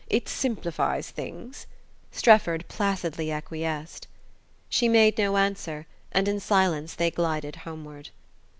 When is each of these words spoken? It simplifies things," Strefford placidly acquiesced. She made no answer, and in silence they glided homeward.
It 0.09 0.27
simplifies 0.27 1.11
things," 1.11 1.67
Strefford 2.11 2.65
placidly 2.67 3.31
acquiesced. 3.31 4.07
She 4.67 4.89
made 4.89 5.19
no 5.19 5.37
answer, 5.37 5.85
and 6.11 6.27
in 6.27 6.39
silence 6.39 6.95
they 6.95 7.11
glided 7.11 7.57
homeward. 7.57 8.09